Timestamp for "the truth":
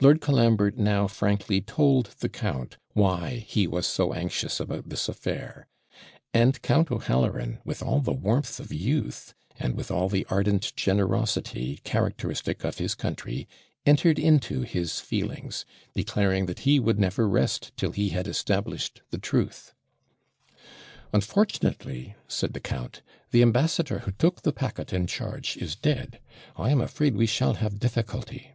19.10-19.74